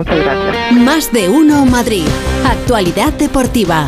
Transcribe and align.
Muchas 0.00 0.18
gracias. 0.18 0.72
Más 0.72 1.12
de 1.12 1.28
uno 1.28 1.66
Madrid. 1.66 2.06
Actualidad 2.46 3.12
deportiva. 3.12 3.86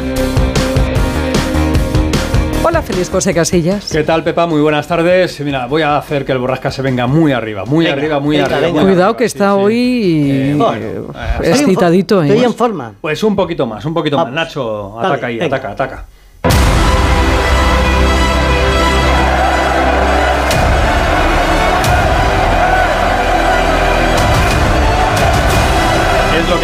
Hola, 2.63 2.83
feliz 2.83 3.09
José 3.09 3.33
Casillas. 3.33 3.91
¿Qué 3.91 4.03
tal, 4.03 4.23
Pepa? 4.23 4.47
Muy 4.47 4.61
buenas 4.61 4.87
tardes. 4.87 5.41
Mira, 5.41 5.65
voy 5.69 5.81
a 5.81 5.97
hacer 5.97 6.27
que 6.27 6.33
el 6.33 6.39
borrasca 6.39 6.71
se 6.71 6.83
venga 6.83 7.07
muy 7.07 7.33
arriba, 7.33 7.65
muy 7.65 7.87
Venga, 7.87 7.97
arriba, 7.97 8.21
muy 8.21 8.37
venga, 8.37 8.45
arriba. 8.45 8.61
venga. 8.61 8.81
muy 8.83 8.91
Cuidado 8.93 9.05
arriba. 9.13 9.17
que 9.17 9.25
está 9.25 9.53
sí. 9.55 9.59
hoy 9.59 10.31
Eh, 10.31 10.51
eh, 10.51 10.55
bueno, 10.55 11.15
excitadito. 11.43 12.23
Estoy 12.23 12.41
¿eh? 12.41 12.45
en 12.45 12.55
forma. 12.55 12.93
Pues 13.01 13.23
un 13.23 13.35
poquito 13.35 13.67
más, 13.67 13.83
un 13.87 13.95
poquito 13.95 14.17
más. 14.19 14.27
Vamos. 14.27 14.37
Nacho, 14.37 15.01
ataca 15.01 15.29
ahí, 15.29 15.39
venga. 15.39 15.57
ataca, 15.57 15.71
ataca. 15.71 16.05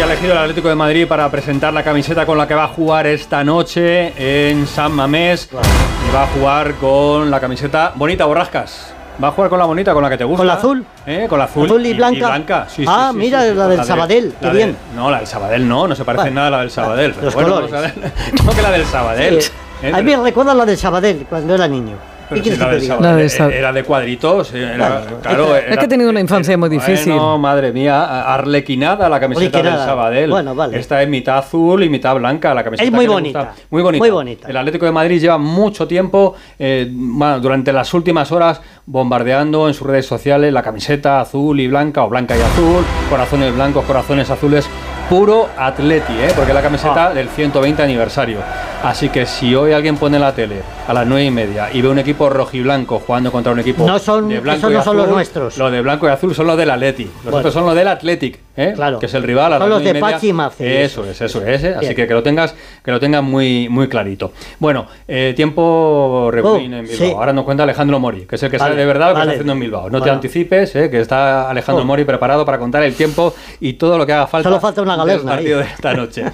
Elegido 0.09 0.31
el 0.33 0.39
Atlético 0.39 0.69
de 0.69 0.75
Madrid 0.75 1.07
para 1.07 1.29
presentar 1.29 1.71
la 1.73 1.83
camiseta 1.83 2.25
con 2.25 2.37
la 2.37 2.47
que 2.47 2.55
va 2.55 2.63
a 2.63 2.67
jugar 2.67 3.05
esta 3.07 3.43
noche 3.43 4.13
en 4.49 4.65
San 4.65 4.91
Mamés. 4.91 5.49
Y 5.51 6.15
va 6.15 6.23
a 6.23 6.27
jugar 6.27 6.73
con 6.75 7.29
la 7.29 7.39
camiseta 7.39 7.93
bonita, 7.95 8.25
Borrascas. 8.25 8.93
Va 9.23 9.27
a 9.27 9.31
jugar 9.31 9.49
con 9.49 9.59
la 9.59 9.65
bonita, 9.65 9.93
con 9.93 10.01
la 10.01 10.09
que 10.09 10.17
te 10.17 10.23
gusta. 10.23 10.37
¿Con 10.39 10.47
la 10.47 10.53
azul? 10.53 10.85
¿Eh? 11.05 11.27
Con 11.29 11.37
la 11.37 11.45
azul. 11.45 11.65
¿Azul 11.65 11.85
y 11.85 11.93
blanca? 11.93 12.65
Sí, 12.69 12.77
sí, 12.77 12.85
Ah, 12.87 13.09
sí, 13.11 13.17
mira, 13.17 13.41
sí, 13.43 13.49
la 13.49 13.55
con 13.55 13.69
del 13.69 13.79
de- 13.79 13.85
Sabadell, 13.85 14.33
qué 14.39 14.45
la 14.47 14.51
de- 14.53 14.57
bien. 14.57 14.77
no, 14.95 15.11
la 15.11 15.17
del 15.17 15.27
Sabadell 15.27 15.67
no, 15.67 15.87
no 15.87 15.95
se 15.95 16.05
parece 16.05 16.23
Vale. 16.23 16.35
nada 16.35 16.47
a 16.47 16.51
la 16.51 16.59
del 16.61 16.71
Sabadell. 16.71 17.11
pero 17.13 17.25
los 17.25 17.33
bueno, 17.35 17.49
colores. 17.55 17.93
No 18.45 18.51
que 18.53 18.61
la 18.61 18.71
del 18.71 18.85
Sabadell. 18.85 19.39
¿eh? 19.83 19.91
A 19.93 19.97
mí 20.01 20.15
me 20.15 20.23
recuerda 20.23 20.53
la 20.55 20.65
de 20.65 20.75
Sabadell 20.77 21.25
cuando 21.29 21.53
era 21.53 21.67
niño. 21.67 21.97
Pero 22.29 22.43
¿Qué 22.43 22.51
si 22.51 22.57
la 22.57 22.99
La 22.99 23.15
de 23.15 23.25
Sab- 23.27 23.51
era 23.51 23.73
de 23.73 23.83
cuadritos. 23.83 24.53
Era, 24.53 25.01
claro, 25.21 25.55
es 25.55 25.63
que- 25.63 25.71
es 25.71 25.77
que 25.79 25.85
he 25.85 25.87
tenido 25.87 26.09
una 26.09 26.19
infancia 26.19 26.57
muy 26.57 26.69
difícil. 26.69 27.15
No, 27.15 27.37
madre 27.37 27.71
mía, 27.71 28.33
arlequinada 28.33 29.09
la 29.09 29.19
camiseta 29.19 29.61
del. 29.63 29.73
Sabadell. 29.73 30.29
Bueno, 30.29 30.53
vale. 30.55 30.77
Esta 30.79 31.01
es 31.01 31.09
mitad 31.09 31.37
azul 31.39 31.83
y 31.83 31.89
mitad 31.89 32.15
blanca 32.15 32.53
la 32.53 32.63
camiseta. 32.63 32.85
Es 32.87 32.93
muy 32.93 33.07
bonita. 33.07 33.53
Muy 33.69 33.81
bonita. 33.81 34.01
Muy 34.03 34.09
bonita. 34.11 34.47
El 34.47 34.57
Atlético 34.57 34.85
de 34.85 34.91
Madrid 34.91 35.19
lleva 35.19 35.37
mucho 35.37 35.87
tiempo, 35.87 36.35
eh, 36.57 36.87
bueno, 36.91 37.39
durante 37.39 37.73
las 37.73 37.93
últimas 37.93 38.31
horas, 38.31 38.61
bombardeando 38.85 39.67
en 39.67 39.73
sus 39.73 39.87
redes 39.87 40.05
sociales 40.05 40.53
la 40.53 40.61
camiseta 40.61 41.21
azul 41.21 41.59
y 41.59 41.67
blanca 41.67 42.03
o 42.03 42.09
blanca 42.09 42.35
y 42.37 42.41
azul, 42.41 42.83
corazones 43.09 43.53
blancos, 43.55 43.85
corazones 43.85 44.29
azules. 44.29 44.69
Puro 45.09 45.49
Atleti, 45.57 46.13
¿eh? 46.13 46.29
porque 46.35 46.51
es 46.51 46.55
la 46.55 46.61
camiseta 46.61 47.07
Ah. 47.07 47.13
del 47.13 47.29
120 47.29 47.81
aniversario. 47.81 48.37
Así 48.81 49.09
que 49.09 49.25
si 49.25 49.53
hoy 49.55 49.73
alguien 49.73 49.97
pone 49.97 50.17
la 50.19 50.33
tele 50.33 50.61
a 50.87 50.93
las 50.93 51.05
9 51.05 51.25
y 51.25 51.31
media 51.31 51.67
y 51.73 51.81
ve 51.81 51.89
un 51.89 51.99
equipo 51.99 52.29
rojiblanco 52.29 52.99
jugando 53.05 53.29
contra 53.29 53.51
un 53.51 53.59
equipo 53.59 53.85
No 53.85 53.99
son- 53.99 54.29
de 54.29 54.39
blanco 54.39 54.59
esos 54.67 54.71
y 54.71 54.73
no 54.75 54.83
son 54.83 54.95
los 54.97 55.09
nuestros. 55.09 55.57
Los 55.57 55.69
de 55.71 55.81
blanco 55.81 56.07
y 56.07 56.09
azul 56.11 56.33
son 56.33 56.47
los 56.47 56.57
del 56.57 56.71
Atleti. 56.71 57.03
Los 57.03 57.23
Bueno. 57.25 57.37
otros 57.39 57.53
son 57.53 57.65
los 57.65 57.75
del 57.75 57.89
Athletic, 57.89 58.39
¿eh? 58.55 58.71
Claro. 58.75 58.97
que 58.99 59.07
es 59.07 59.13
el 59.13 59.23
rival. 59.23 59.51
a 59.51 59.57
Son 59.59 59.69
los 59.69 59.81
nueve 59.81 59.93
de 59.93 60.01
media. 60.01 60.15
Pachi 60.15 60.31
Mace, 60.31 60.83
Eso 60.85 61.03
es, 61.03 61.19
eso 61.19 61.45
es. 61.45 61.61
¿eh? 61.65 61.75
Así 61.77 61.93
que 61.93 62.07
que 62.07 62.13
lo 62.13 62.23
tengas, 62.23 62.55
que 62.81 62.91
lo 62.91 63.01
tengas 63.01 63.21
muy, 63.21 63.67
muy 63.67 63.89
clarito. 63.89 64.31
Bueno, 64.59 64.87
eh, 65.09 65.33
tiempo 65.35 66.29
regulín 66.31 66.73
Oh, 66.73 66.77
en 66.77 66.85
Bilbao. 66.87 67.07
sí. 67.07 67.11
Ahora 67.13 67.33
nos 67.33 67.43
cuenta 67.43 67.63
Alejandro 67.63 67.99
Mori, 67.99 68.21
que 68.27 68.35
es 68.37 68.43
el 68.43 68.49
que 68.49 68.57
Vale, 68.57 68.71
sabe 68.71 68.79
de 68.81 68.87
verdad 68.87 69.09
lo 69.09 69.15
que 69.15 69.21
está 69.21 69.31
haciendo 69.33 69.53
en 69.53 69.59
Bilbao. 69.59 69.89
No 69.89 70.01
te 70.01 70.09
anticipes, 70.09 70.73
¿eh? 70.77 70.89
que 70.89 71.01
está 71.01 71.49
Alejandro 71.49 71.83
Oh. 71.83 71.85
Mori 71.85 72.05
preparado 72.05 72.45
para 72.45 72.57
contar 72.57 72.81
el 72.83 72.95
tiempo 72.95 73.35
y 73.59 73.73
todo 73.73 73.97
lo 73.97 74.05
que 74.05 74.13
haga 74.13 74.27
falta. 74.27 74.47
Solo 74.47 74.61
falta 74.61 74.81
una 74.81 74.95
del 74.95 75.05
galerna 75.05 75.31
partido 75.33 75.59
ahí. 75.59 75.65
de 75.65 75.71
esta 75.73 75.93
noche. 75.93 76.23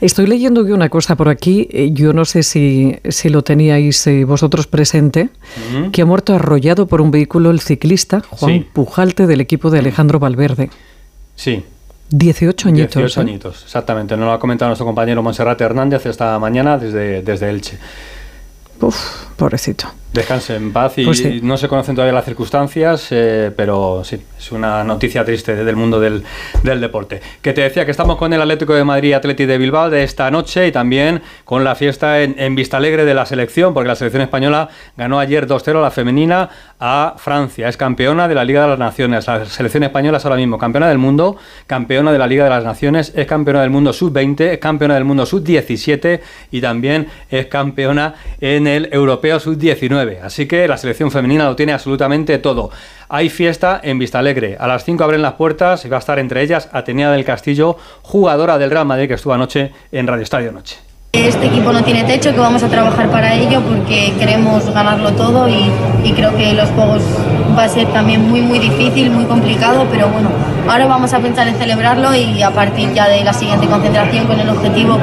Estoy 0.00 0.26
leyendo 0.26 0.62
una 0.62 0.88
cosa 0.88 1.16
por 1.16 1.28
aquí, 1.28 1.68
eh, 1.72 1.90
yo 1.92 2.12
no 2.12 2.24
sé 2.24 2.42
si, 2.42 2.96
si 3.08 3.28
lo 3.28 3.42
teníais 3.42 4.06
eh, 4.06 4.24
vosotros 4.24 4.66
presente, 4.66 5.30
que 5.92 6.02
ha 6.02 6.06
muerto 6.06 6.34
arrollado 6.34 6.86
por 6.86 7.00
un 7.00 7.10
vehículo 7.10 7.50
el 7.50 7.60
ciclista 7.60 8.22
Juan 8.30 8.52
Sí. 8.52 8.66
Pujalte 8.72 9.26
del 9.26 9.40
equipo 9.40 9.70
de 9.70 9.80
Alejandro 9.80 10.18
Valverde. 10.18 10.70
Sí. 11.34 11.64
18 12.10 12.68
añitos. 12.68 12.94
18 12.94 13.20
¿eh? 13.20 13.22
añitos, 13.22 13.62
exactamente. 13.64 14.16
Nos 14.16 14.26
lo 14.26 14.32
ha 14.32 14.38
comentado 14.38 14.68
nuestro 14.68 14.86
compañero 14.86 15.22
Monserrate 15.22 15.64
Hernández 15.64 16.06
esta 16.06 16.38
mañana 16.38 16.78
desde, 16.78 17.22
desde 17.22 17.50
Elche. 17.50 17.78
Uf, 18.80 18.96
pobrecito. 19.36 19.88
Descanse 20.12 20.56
en 20.56 20.72
paz 20.72 20.96
y 20.96 21.04
Pues 21.04 21.18
sí. 21.18 21.40
no 21.42 21.58
se 21.58 21.68
conocen 21.68 21.94
todavía 21.94 22.14
las 22.14 22.24
circunstancias, 22.24 23.08
eh, 23.10 23.52
pero 23.54 24.02
sí, 24.04 24.18
es 24.38 24.52
una 24.52 24.82
noticia 24.82 25.22
triste 25.22 25.54
del 25.54 25.76
mundo 25.76 26.00
del, 26.00 26.24
del 26.62 26.80
deporte. 26.80 27.20
Que 27.42 27.52
te 27.52 27.60
decía 27.60 27.84
que 27.84 27.90
estamos 27.90 28.16
con 28.16 28.32
el 28.32 28.40
Atlético 28.40 28.72
de 28.72 28.84
Madrid 28.84 29.12
Atleti 29.12 29.44
de 29.44 29.58
Bilbao 29.58 29.90
de 29.90 30.04
esta 30.04 30.30
noche 30.30 30.66
y 30.66 30.72
también 30.72 31.20
con 31.44 31.62
la 31.62 31.74
fiesta 31.74 32.22
en, 32.22 32.36
en 32.38 32.54
Vistalegre 32.54 33.04
de 33.04 33.12
la 33.12 33.26
selección, 33.26 33.74
porque 33.74 33.88
la 33.88 33.96
selección 33.96 34.22
española 34.22 34.70
ganó 34.96 35.20
ayer 35.20 35.46
2-0 35.46 35.82
la 35.82 35.90
femenina 35.90 36.48
a 36.80 37.14
Francia. 37.18 37.68
Es 37.68 37.76
campeona 37.76 38.28
de 38.28 38.34
la 38.34 38.44
Liga 38.44 38.62
de 38.62 38.68
las 38.68 38.78
Naciones. 38.78 39.26
La 39.26 39.44
selección 39.44 39.82
española 39.82 40.18
es 40.18 40.24
ahora 40.24 40.36
mismo 40.36 40.56
campeona 40.56 40.88
del 40.88 40.98
mundo, 40.98 41.36
campeona 41.66 42.12
de 42.12 42.18
la 42.18 42.26
Liga 42.26 42.44
de 42.44 42.50
las 42.50 42.64
Naciones, 42.64 43.12
es 43.14 43.26
campeona 43.26 43.60
del 43.60 43.70
mundo 43.70 43.92
sub-20, 43.92 44.40
es 44.52 44.58
campeona 44.58 44.94
del 44.94 45.04
mundo 45.04 45.26
sub-17 45.26 46.20
y 46.50 46.60
también 46.62 47.08
es 47.30 47.46
campeona 47.46 48.14
en 48.40 48.66
el 48.68 48.88
Europeo 48.92 49.40
sub-19. 49.40 50.20
Así 50.22 50.46
que 50.46 50.68
la 50.68 50.76
selección 50.76 51.10
femenina 51.10 51.46
lo 51.46 51.56
tiene 51.56 51.72
absolutamente 51.72 52.38
todo. 52.38 52.70
Hay 53.08 53.28
fiesta 53.28 53.80
en 53.82 53.98
Vistalegre. 53.98 54.56
A 54.60 54.66
las 54.68 54.84
5 54.84 55.02
abren 55.02 55.22
las 55.22 55.34
puertas 55.34 55.84
y 55.84 55.88
va 55.88 55.96
a 55.96 56.00
estar 56.00 56.18
entre 56.18 56.42
ellas 56.42 56.68
Atenea 56.72 57.10
del 57.10 57.24
Castillo, 57.24 57.76
jugadora 58.02 58.58
del 58.58 58.70
Real 58.70 58.86
Madrid 58.86 59.08
que 59.08 59.14
estuvo 59.14 59.32
anoche 59.32 59.72
en 59.90 60.06
Radio 60.06 60.22
Estadio 60.22 60.52
Noche. 60.52 60.76
Este 61.12 61.46
equipo 61.46 61.72
no 61.72 61.82
tiene 61.82 62.04
techo, 62.04 62.32
que 62.32 62.38
vamos 62.38 62.62
a 62.62 62.68
trabajar 62.68 63.10
para 63.10 63.34
ello 63.34 63.62
porque 63.62 64.12
queremos 64.18 64.72
ganarlo 64.72 65.10
todo 65.12 65.48
y, 65.48 65.70
y 66.04 66.12
creo 66.12 66.36
que 66.36 66.52
los 66.52 66.68
juegos 66.70 67.02
va 67.58 67.64
a 67.64 67.68
ser 67.68 67.88
también 67.92 68.28
muy 68.28 68.40
muy 68.40 68.60
difícil, 68.60 69.10
muy 69.10 69.24
complicado, 69.24 69.84
pero 69.90 70.08
bueno, 70.08 70.30
ahora 70.68 70.86
vamos 70.86 71.12
a 71.12 71.18
pensar 71.18 71.48
en 71.48 71.56
celebrarlo 71.56 72.14
y 72.14 72.40
a 72.40 72.52
partir 72.52 72.92
ya 72.94 73.08
de 73.08 73.24
la 73.24 73.32
siguiente 73.32 73.66
concentración 73.66 74.26
con 74.26 74.38
el 74.38 74.48
objetivo 74.48 74.96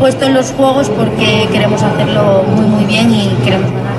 puesto 0.00 0.24
en 0.24 0.34
los 0.34 0.50
juegos 0.50 0.90
porque 0.90 1.48
queremos 1.52 1.80
hacerlo 1.82 2.42
muy 2.48 2.66
muy 2.66 2.84
bien 2.84 3.14
y 3.14 3.28
queremos 3.44 3.70
ganar. 3.70 3.89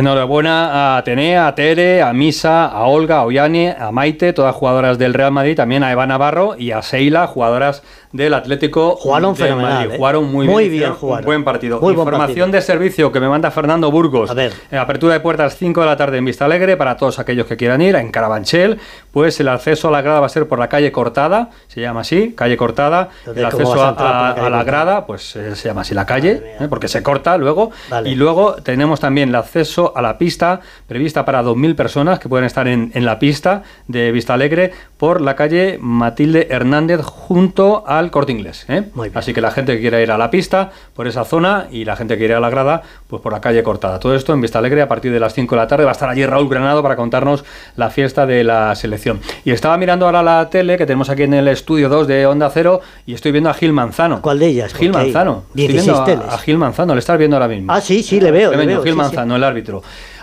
Enhorabuena 0.00 0.94
a 0.94 0.98
Atenea, 0.98 1.46
a 1.48 1.54
Tere, 1.54 2.02
a 2.02 2.12
Misa, 2.12 2.66
a 2.66 2.82
Olga, 2.84 3.16
a 3.20 3.24
Ollane, 3.24 3.74
a 3.78 3.90
Maite, 3.92 4.34
todas 4.34 4.54
jugadoras 4.54 4.98
del 4.98 5.14
Real 5.14 5.32
Madrid, 5.32 5.56
también 5.56 5.82
a 5.82 5.90
Eva 5.90 6.06
Navarro 6.06 6.54
y 6.58 6.72
a 6.72 6.82
Seila, 6.82 7.26
jugadoras 7.26 7.82
del 8.12 8.32
Atlético 8.34 8.96
Jugaron 8.96 9.34
de 9.34 9.54
Madrid. 9.54 9.90
¿eh? 9.92 9.96
Jugaron 9.96 10.30
muy, 10.30 10.46
Muy 10.46 10.64
bien, 10.64 10.70
bien 10.70 10.74
hicieron 10.82 10.96
jugaron. 10.96 11.20
Un 11.20 11.26
buen 11.26 11.44
partido. 11.44 11.80
Muy 11.80 11.94
buen 11.94 12.06
Información 12.06 12.50
partido. 12.50 12.52
de 12.52 12.60
servicio 12.62 13.12
que 13.12 13.20
me 13.20 13.28
manda 13.28 13.50
Fernando 13.50 13.90
Burgos. 13.90 14.30
A 14.30 14.34
ver. 14.34 14.52
Eh, 14.70 14.76
apertura 14.76 15.14
de 15.14 15.20
puertas 15.20 15.56
5 15.56 15.80
de 15.80 15.86
la 15.86 15.96
tarde 15.96 16.18
en 16.18 16.24
Vista 16.26 16.44
Alegre 16.44 16.76
para 16.76 16.96
todos 16.98 17.18
aquellos 17.18 17.46
que 17.46 17.56
quieran 17.56 17.80
ir, 17.82 17.94
en 17.96 18.10
Carabanchel. 18.10 18.78
Pues 19.12 19.38
el 19.40 19.48
acceso 19.48 19.88
a 19.88 19.90
la 19.90 20.02
grada 20.02 20.20
va 20.20 20.26
a 20.26 20.30
ser 20.30 20.46
por 20.46 20.58
la 20.58 20.68
calle 20.68 20.92
Cortada, 20.92 21.50
se 21.68 21.80
llama 21.80 22.00
así, 22.02 22.32
calle 22.36 22.56
Cortada. 22.56 23.08
Entonces, 23.26 23.44
El 23.44 23.50
¿cómo 23.50 23.72
acceso 23.72 23.84
a 23.98 24.50
la 24.50 24.60
a- 24.60 24.64
grada, 24.64 25.06
pues 25.06 25.36
eh, 25.36 25.54
se 25.56 25.68
llama 25.68 25.82
así 25.82 25.94
la 25.94 26.06
calle, 26.06 26.42
eh, 26.60 26.66
porque 26.70 26.88
se 26.88 27.02
corta 27.02 27.36
luego. 27.36 27.70
Vale. 27.90 28.08
Y 28.08 28.14
luego 28.14 28.54
tenemos 28.62 28.98
también 29.00 29.28
el 29.30 29.34
acceso 29.34 29.85
a 29.94 30.00
la 30.02 30.16
pista, 30.18 30.60
prevista 30.86 31.24
para 31.24 31.42
2.000 31.42 31.74
personas 31.76 32.18
que 32.18 32.28
pueden 32.28 32.46
estar 32.46 32.66
en, 32.66 32.90
en 32.94 33.04
la 33.04 33.18
pista 33.18 33.62
de 33.88 34.10
Vista 34.12 34.34
Alegre 34.34 34.72
por 34.96 35.20
la 35.20 35.36
calle 35.36 35.78
Matilde 35.80 36.48
Hernández 36.50 37.00
junto 37.02 37.84
al 37.86 38.10
Corte 38.10 38.32
Inglés. 38.32 38.64
¿eh? 38.68 38.84
Así 39.14 39.34
que 39.34 39.40
la 39.40 39.50
gente 39.50 39.74
que 39.74 39.80
quiera 39.80 40.00
ir 40.00 40.10
a 40.10 40.18
la 40.18 40.30
pista 40.30 40.70
por 40.94 41.06
esa 41.06 41.24
zona 41.24 41.66
y 41.70 41.84
la 41.84 41.96
gente 41.96 42.14
que 42.14 42.18
quiera 42.18 42.32
ir 42.34 42.36
a 42.38 42.40
la 42.40 42.50
grada, 42.50 42.82
pues 43.08 43.20
por 43.22 43.32
la 43.32 43.40
calle 43.40 43.62
cortada. 43.62 43.98
Todo 44.00 44.14
esto 44.14 44.32
en 44.32 44.40
Vista 44.40 44.58
Alegre 44.58 44.82
a 44.82 44.88
partir 44.88 45.12
de 45.12 45.20
las 45.20 45.34
5 45.34 45.54
de 45.54 45.60
la 45.60 45.66
tarde. 45.68 45.84
Va 45.84 45.90
a 45.90 45.92
estar 45.92 46.08
allí 46.08 46.24
Raúl 46.24 46.48
Granado 46.48 46.82
para 46.82 46.96
contarnos 46.96 47.44
la 47.76 47.90
fiesta 47.90 48.26
de 48.26 48.44
la 48.44 48.74
selección. 48.74 49.20
Y 49.44 49.50
estaba 49.50 49.76
mirando 49.76 50.06
ahora 50.06 50.22
la 50.22 50.48
tele 50.50 50.76
que 50.78 50.86
tenemos 50.86 51.10
aquí 51.10 51.22
en 51.24 51.34
el 51.34 51.48
estudio 51.48 51.88
2 51.88 52.06
de 52.06 52.26
Onda 52.26 52.48
Cero 52.50 52.80
y 53.06 53.14
estoy 53.14 53.32
viendo 53.32 53.50
a 53.50 53.54
Gil 53.54 53.72
Manzano. 53.72 54.22
¿Cuál 54.22 54.38
de 54.38 54.46
ellas? 54.46 54.72
Gil 54.74 54.92
Manzano. 54.92 55.44
Estoy 55.48 55.66
16 55.68 55.84
viendo 55.84 56.02
a- 56.02 56.04
teles. 56.04 56.32
a 56.34 56.38
Gil 56.38 56.58
Manzano, 56.58 56.94
le 56.94 56.98
estás 57.00 57.18
viendo 57.18 57.36
ahora 57.36 57.48
mismo. 57.48 57.72
Ah, 57.72 57.80
sí, 57.80 58.02
sí, 58.02 58.20
le 58.20 58.30
veo. 58.30 58.50
Le 58.52 58.56
veo 58.66 58.82
Gil 58.82 58.84
sí, 58.84 58.90
sí. 58.90 58.96
Manzano, 58.96 59.36
el 59.36 59.44
árbitro. 59.44 59.65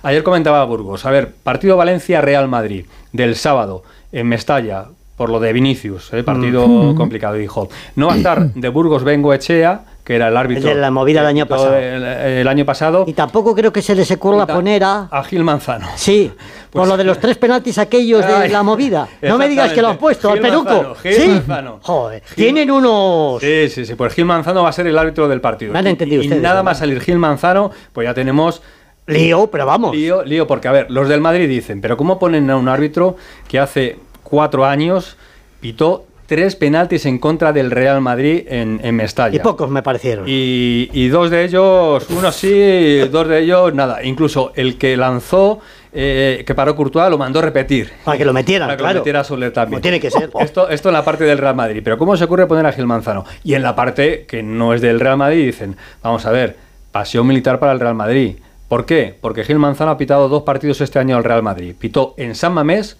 Ayer 0.03 0.23
comentaba 0.23 0.63
Burgos. 0.65 1.05
A 1.05 1.11
ver, 1.11 1.31
partido 1.43 1.77
Valencia-Real 1.77 2.47
Madrid 2.47 2.85
del 3.11 3.35
sábado 3.35 3.83
en 4.11 4.27
Mestalla 4.27 4.85
por 5.17 5.29
lo 5.29 5.39
de 5.39 5.53
Vinicius, 5.53 6.11
¿eh? 6.13 6.23
partido 6.23 6.95
complicado. 6.95 7.35
Dijo, 7.35 7.69
no 7.95 8.07
va 8.07 8.13
a 8.13 8.17
estar 8.17 8.53
de 8.53 8.69
Burgos 8.69 9.03
Bengo 9.03 9.31
Echea, 9.33 9.81
que 10.03 10.15
era 10.15 10.27
el 10.27 10.35
árbitro. 10.35 10.69
El 10.69 10.75
de 10.75 10.81
la 10.81 10.89
movida 10.89 11.19
del 11.21 11.29
año 11.29 11.45
pasado. 11.45 11.77
El, 11.77 12.03
el 12.03 12.47
año 12.47 12.65
pasado. 12.65 13.05
Y 13.07 13.13
tampoco 13.13 13.53
creo 13.55 13.71
que 13.71 13.81
se 13.83 13.93
les 13.95 14.09
ocurra 14.11 14.47
poner 14.47 14.83
a... 14.83 15.07
a 15.11 15.23
Gil 15.23 15.43
Manzano. 15.43 15.87
Sí, 15.95 16.31
Pues- 16.73 16.81
por 16.81 16.87
lo 16.87 16.97
de 16.97 17.03
los 17.03 17.19
tres 17.19 17.37
penaltis 17.37 17.77
aquellos 17.77 18.25
de 18.25 18.49
la 18.49 18.63
movida. 18.63 19.07
No 19.21 19.37
me 19.37 19.47
digas 19.47 19.71
que 19.71 19.81
lo 19.83 19.89
han 19.89 19.97
puesto, 19.99 20.31
al 20.31 20.39
peruco. 20.39 20.65
Manzano, 20.65 20.95
Gil 20.95 21.13
sí. 21.13 21.27
Manzano. 21.29 21.79
Joder, 21.83 22.23
Gil- 22.23 22.35
tienen 22.35 22.71
unos... 22.71 23.39
Sí, 23.39 23.69
sí, 23.69 23.85
sí. 23.85 23.93
Pues 23.93 24.13
Gil 24.15 24.25
Manzano 24.25 24.63
va 24.63 24.69
a 24.69 24.73
ser 24.73 24.87
el 24.87 24.97
árbitro 24.97 25.27
del 25.27 25.39
partido. 25.39 25.71
Me 25.71 25.77
han 25.79 25.87
entendido 25.87 26.21
y, 26.23 26.25
y 26.25 26.27
ustedes, 26.27 26.41
nada 26.41 26.55
¿verdad? 26.55 26.63
más 26.65 26.79
salir 26.79 26.99
Gil 26.99 27.19
Manzano, 27.19 27.69
pues 27.93 28.05
ya 28.07 28.15
tenemos 28.15 28.63
Lío, 29.07 29.47
pero 29.47 29.65
vamos. 29.65 29.95
Lío, 29.95 30.23
lío, 30.23 30.47
porque 30.47 30.67
a 30.67 30.71
ver, 30.71 30.91
los 30.91 31.09
del 31.09 31.21
Madrid 31.21 31.47
dicen, 31.47 31.81
pero 31.81 31.97
¿cómo 31.97 32.19
ponen 32.19 32.49
a 32.49 32.57
un 32.57 32.69
árbitro 32.69 33.15
que 33.47 33.59
hace 33.59 33.97
cuatro 34.23 34.65
años 34.65 35.17
pitó 35.59 36.05
tres 36.25 36.55
penaltis 36.55 37.05
en 37.05 37.19
contra 37.19 37.51
del 37.51 37.69
Real 37.69 37.99
Madrid 38.01 38.45
en, 38.47 38.79
en 38.81 38.95
Mestalla? 38.95 39.35
Y 39.35 39.39
pocos 39.39 39.69
me 39.69 39.83
parecieron. 39.83 40.25
Y, 40.27 40.89
y 40.93 41.07
dos 41.09 41.29
de 41.29 41.43
ellos, 41.43 42.05
uno 42.09 42.31
sí, 42.31 42.99
dos 43.11 43.27
de 43.27 43.39
ellos 43.39 43.73
nada. 43.73 44.03
Incluso 44.03 44.53
el 44.55 44.77
que 44.77 44.95
lanzó 44.95 45.59
eh, 45.95 46.43
que 46.45 46.55
paró 46.55 46.75
Courtois, 46.75 47.09
lo 47.09 47.17
mandó 47.19 47.39
repetir. 47.41 47.91
Para 48.03 48.17
que 48.17 48.25
lo 48.25 48.33
metieran, 48.33 48.67
Para 48.67 48.77
que 48.77 48.81
claro. 48.81 48.93
lo 48.95 48.99
metiera 49.01 49.23
Soler 49.23 49.51
también. 49.53 49.73
Como 49.73 49.81
tiene 49.81 49.99
que 49.99 50.09
ser. 50.09 50.31
Esto, 50.39 50.67
esto 50.69 50.89
en 50.89 50.93
la 50.93 51.05
parte 51.05 51.23
del 51.23 51.37
Real 51.37 51.55
Madrid. 51.55 51.81
Pero 51.83 51.97
¿cómo 51.97 52.17
se 52.17 52.23
ocurre 52.23 52.47
poner 52.47 52.65
a 52.65 52.71
Gil 52.71 52.87
Manzano? 52.87 53.25
Y 53.43 53.53
en 53.53 53.61
la 53.61 53.75
parte 53.75 54.25
que 54.25 54.41
no 54.41 54.73
es 54.73 54.81
del 54.81 54.99
Real 54.99 55.17
Madrid 55.17 55.45
dicen, 55.45 55.77
vamos 56.01 56.25
a 56.25 56.31
ver, 56.31 56.55
pasión 56.91 57.27
militar 57.27 57.59
para 57.59 57.73
el 57.73 57.79
Real 57.79 57.95
Madrid. 57.95 58.37
¿Por 58.73 58.85
qué? 58.87 59.15
Porque 59.21 59.43
Gil 59.43 59.59
Manzano 59.59 59.91
ha 59.91 59.97
pitado 59.99 60.27
dos 60.29 60.41
partidos 60.41 60.81
este 60.81 60.97
año 60.97 61.15
al 61.15 61.23
Real 61.23 61.43
Madrid. 61.43 61.75
Pitó 61.77 62.15
en 62.17 62.33
San 62.33 62.53
Mamés 62.53 62.97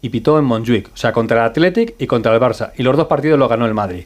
y 0.00 0.08
pitó 0.08 0.38
en 0.38 0.46
Montjuic. 0.46 0.88
O 0.94 0.96
sea, 0.96 1.12
contra 1.12 1.40
el 1.42 1.50
Athletic 1.50 1.94
y 1.98 2.06
contra 2.06 2.32
el 2.34 2.40
Barça. 2.40 2.70
Y 2.78 2.82
los 2.82 2.96
dos 2.96 3.06
partidos 3.06 3.38
los 3.38 3.46
ganó 3.48 3.66
el 3.66 3.74
Madrid. 3.74 4.04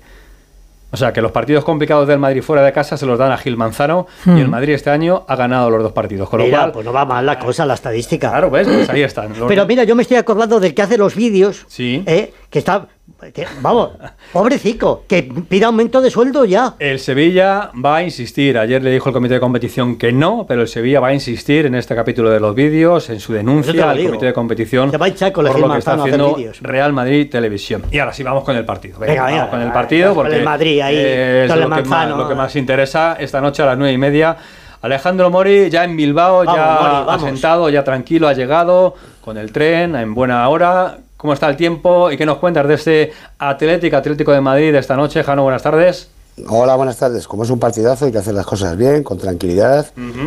O 0.90 0.96
sea, 0.96 1.12
que 1.12 1.20
los 1.22 1.31
partidos 1.31 1.64
complicados 1.64 2.08
del 2.08 2.19
Madrid 2.19 2.43
fuera 2.43 2.62
de 2.64 2.72
casa 2.72 2.96
se 2.96 3.06
los 3.06 3.16
dan 3.16 3.31
a 3.31 3.37
Gil 3.37 3.56
Manzano 3.56 4.08
y 4.26 4.40
el 4.40 4.49
Madrid 4.49 4.75
este 4.75 4.90
año 4.90 5.25
ha 5.28 5.37
ganado 5.37 5.70
los 5.70 5.84
dos 5.84 5.93
partidos. 5.93 6.28
Con 6.28 6.40
lo 6.40 6.46
Mira, 6.46 6.58
cual, 6.62 6.72
pues 6.72 6.84
no 6.87 6.93
va 6.93 7.05
mal 7.05 7.25
la 7.25 7.38
cosa, 7.38 7.64
la 7.64 7.75
estadística. 7.75 8.31
claro, 8.31 8.50
¿ves? 8.50 8.66
Pues 8.66 8.88
ahí 8.90 9.02
están. 9.02 9.38
Los- 9.38 9.46
Pero 9.49 9.66
mira, 9.66 9.84
yo 9.84 9.94
me 9.94 10.02
estoy 10.02 10.16
acordando 10.16 10.58
del 10.58 10.75
que 10.75 10.82
hace 10.82 10.99
los 10.99 11.14
vídeos. 11.14 11.64
Sí. 11.69 12.02
¿eh? 12.06 12.32
Que 12.50 12.58
está. 12.58 12.88
Que- 13.32 13.46
vamos, 13.61 13.90
pobrecico, 14.32 15.05
que 15.08 15.22
pide 15.22 15.64
aumento 15.64 16.00
de 16.00 16.11
sueldo 16.11 16.44
ya. 16.44 16.75
El 16.78 16.99
Sevilla 16.99 17.70
va 17.84 17.96
a 17.96 18.02
insistir. 18.02 18.58
Ayer 18.58 18.82
le 18.82 18.90
dijo 18.90 19.08
el 19.08 19.12
comité 19.12 19.34
de 19.34 19.40
competición 19.40 19.96
que 19.96 20.12
no, 20.12 20.44
pero 20.46 20.62
el 20.62 20.69
Sevilla 20.69 21.00
va 21.00 21.08
a 21.08 21.14
insistir 21.14 21.66
en 21.66 21.75
este 21.75 21.94
capítulo 21.94 22.31
de 22.31 22.40
los 22.40 22.55
vídeos, 22.55 23.08
en 23.11 23.20
su 23.20 23.32
denuncia 23.32 23.90
al 23.90 24.02
comité 24.05 24.26
de 24.26 24.32
competición 24.32 24.90
Se 24.90 24.96
va 24.99 25.06
a 25.06 25.32
con 25.32 25.46
por 25.46 25.58
lo 25.61 25.72
que 25.72 25.78
está 25.78 25.94
haciendo. 25.94 26.37
Real 26.61 26.93
Madrid 26.93 27.31
Televisión. 27.31 27.82
Y 27.90 27.99
ahora 27.99 28.12
sí 28.12 28.22
vamos 28.22 28.44
con 28.44 28.56
el 28.56 28.64
partido. 28.64 28.99
Venga, 28.99 29.22
vamos 29.22 29.31
venga, 29.32 29.50
con 29.50 29.61
el 29.62 29.72
partido 29.72 30.14
porque 30.14 30.37
el 30.37 30.44
Madrid 30.44 30.81
ahí, 30.81 30.96
es 30.96 31.49
lo, 31.55 31.70
que 31.70 31.82
más, 31.84 32.08
lo 32.08 32.28
que 32.28 32.34
más 32.34 32.56
interesa 32.56 33.16
esta 33.19 33.40
noche 33.40 33.62
a 33.62 33.66
las 33.66 33.78
nueve 33.78 33.93
y 33.93 33.99
media. 33.99 34.37
Alejandro 34.82 35.31
Mori 35.31 35.70
ya 35.70 35.84
en 35.84 35.96
Bilbao, 35.96 36.44
Vamos, 36.44 36.55
ya 36.55 36.78
Mori, 36.78 37.06
vamos. 37.06 37.22
asentado, 37.22 37.70
ya 37.70 37.82
tranquilo, 37.84 38.28
ha 38.28 38.34
llegado 38.34 38.94
con 39.22 39.38
el 39.38 39.50
tren 39.50 39.96
en 39.96 40.14
buena 40.14 40.46
hora. 40.49 40.99
¿Cómo 41.25 41.32
está 41.32 41.49
el 41.49 41.56
tiempo? 41.56 42.11
¿Y 42.11 42.19
qué 42.19 42.26
nos 42.26 42.37
cuentas 42.37 42.69
de 42.69 42.75
este 42.75 43.12
Atlético, 43.38 43.97
Atlético 43.97 44.32
de 44.32 44.43
Madrid 44.43 44.73
de 44.73 44.79
esta 44.79 44.94
noche? 44.94 45.25
Jano, 45.25 45.43
buenas 45.43 45.62
tardes. 45.62 46.09
Hola, 46.47 46.76
buenas 46.76 46.99
tardes. 46.99 47.26
Como 47.26 47.44
es 47.44 47.49
un 47.49 47.59
partidazo, 47.59 48.05
hay 48.05 48.12
que 48.12 48.19
hacer 48.19 48.35
las 48.35 48.44
cosas 48.44 48.76
bien, 48.76 49.03
con 49.03 49.17
tranquilidad 49.17 49.87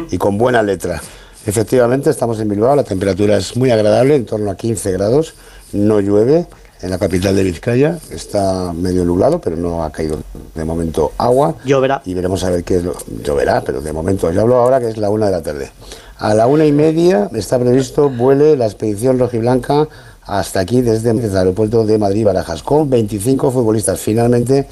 y 0.09 0.17
con 0.17 0.39
buena 0.39 0.63
letra. 0.63 0.99
Efectivamente, 1.45 2.09
estamos 2.09 2.39
en 2.39 2.49
Bilbao, 2.49 2.75
la 2.75 2.83
temperatura 2.83 3.37
es 3.37 3.55
muy 3.55 3.69
agradable, 3.69 4.15
en 4.15 4.25
torno 4.25 4.49
a 4.49 4.55
15 4.55 4.91
grados, 4.93 5.35
no 5.71 5.99
llueve 5.99 6.47
en 6.81 6.89
la 6.89 6.97
capital 6.97 7.35
de 7.35 7.43
Vizcaya, 7.43 7.99
está 8.09 8.73
medio 8.73 9.05
nublado, 9.05 9.39
pero 9.39 9.55
no 9.55 9.83
ha 9.83 9.91
caído 9.91 10.17
de 10.55 10.65
momento 10.65 11.11
agua. 11.19 11.57
Lloverá. 11.63 12.01
Y 12.05 12.15
veremos 12.15 12.43
a 12.43 12.49
ver 12.49 12.63
qué 12.63 12.77
es 12.77 12.83
lo... 12.83 12.95
Lloverá, 13.23 13.61
pero 13.61 13.81
de 13.81 13.93
momento, 13.93 14.31
yo 14.31 14.41
hablo 14.41 14.55
ahora 14.55 14.79
que 14.79 14.87
es 14.87 14.97
la 14.97 15.11
una 15.11 15.27
de 15.27 15.31
la 15.31 15.43
tarde. 15.43 15.69
A 16.17 16.33
la 16.33 16.47
una 16.47 16.65
y 16.65 16.71
media 16.71 17.29
está 17.35 17.59
previsto 17.59 18.09
vuele 18.09 18.57
la 18.57 18.65
expedición 18.65 19.19
rojiblanca 19.19 19.87
hasta 20.27 20.59
aquí 20.59 20.81
desde 20.81 21.11
el 21.11 21.35
aeropuerto 21.35 21.85
de 21.85 21.97
Madrid-Barajas, 21.97 22.61
con 22.61 22.89
25 22.89 23.49
futbolistas. 23.51 23.99
Finalmente 23.99 24.67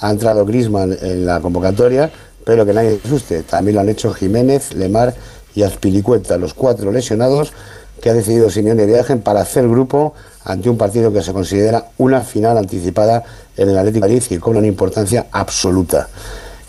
ha 0.00 0.10
entrado 0.10 0.46
Grisman 0.46 0.96
en 1.02 1.26
la 1.26 1.40
convocatoria, 1.40 2.10
pero 2.44 2.64
que 2.64 2.72
nadie 2.72 2.98
se 3.00 3.08
asuste. 3.08 3.42
También 3.42 3.74
lo 3.74 3.80
han 3.82 3.88
hecho 3.88 4.14
Jiménez, 4.14 4.72
Lemar 4.74 5.14
y 5.54 5.64
Azpilicueta, 5.64 6.38
los 6.38 6.54
cuatro 6.54 6.92
lesionados 6.92 7.52
que 8.00 8.08
ha 8.08 8.14
decidido 8.14 8.50
Simeone 8.50 8.86
viajen 8.86 9.20
para 9.20 9.42
hacer 9.42 9.68
grupo 9.68 10.14
ante 10.44 10.70
un 10.70 10.78
partido 10.78 11.12
que 11.12 11.22
se 11.22 11.32
considera 11.32 11.90
una 11.98 12.22
final 12.22 12.56
anticipada 12.56 13.22
en 13.56 13.68
el 13.68 13.76
Atlético 13.76 14.06
de 14.06 14.12
Madrid 14.12 14.26
y 14.30 14.38
con 14.38 14.56
una 14.56 14.66
importancia 14.66 15.26
absoluta. 15.30 16.08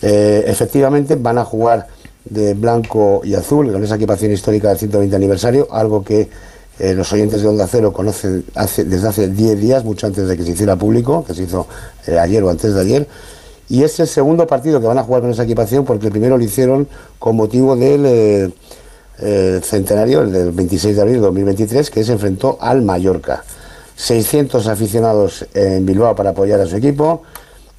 Eh, 0.01 0.43
efectivamente 0.47 1.15
van 1.15 1.37
a 1.37 1.45
jugar 1.45 1.87
de 2.25 2.53
blanco 2.53 3.21
y 3.23 3.33
azul 3.35 3.71
con 3.71 3.83
esa 3.83 3.95
equipación 3.95 4.31
histórica 4.31 4.69
del 4.69 4.77
120 4.77 5.15
aniversario, 5.15 5.67
algo 5.71 6.03
que 6.03 6.29
eh, 6.79 6.93
los 6.93 7.11
oyentes 7.13 7.41
de 7.41 7.47
Onda 7.47 7.67
Cero 7.67 7.93
conocen 7.93 8.45
desde 8.55 9.07
hace 9.07 9.27
10 9.27 9.59
días, 9.59 9.83
mucho 9.83 10.07
antes 10.07 10.27
de 10.27 10.35
que 10.35 10.43
se 10.43 10.51
hiciera 10.51 10.75
público, 10.75 11.23
que 11.25 11.33
se 11.33 11.43
hizo 11.43 11.67
eh, 12.07 12.17
ayer 12.17 12.43
o 12.43 12.49
antes 12.49 12.73
de 12.73 12.81
ayer. 12.81 13.07
Y 13.69 13.83
es 13.83 13.99
el 13.99 14.07
segundo 14.07 14.47
partido 14.47 14.81
que 14.81 14.87
van 14.87 14.97
a 14.97 15.03
jugar 15.03 15.21
con 15.21 15.31
esa 15.31 15.43
equipación 15.43 15.85
porque 15.85 16.07
el 16.07 16.11
primero 16.11 16.37
lo 16.37 16.43
hicieron 16.43 16.87
con 17.19 17.35
motivo 17.35 17.75
del 17.75 18.53
eh, 19.19 19.61
centenario, 19.63 20.21
el 20.21 20.31
del 20.31 20.51
26 20.51 20.95
de 20.95 21.01
abril 21.01 21.15
de 21.15 21.21
2023, 21.21 21.89
que 21.89 22.03
se 22.03 22.13
enfrentó 22.13 22.57
al 22.59 22.81
Mallorca. 22.81 23.43
600 23.95 24.67
aficionados 24.67 25.45
en 25.53 25.85
Bilbao 25.85 26.15
para 26.15 26.31
apoyar 26.31 26.59
a 26.59 26.65
su 26.65 26.75
equipo 26.75 27.21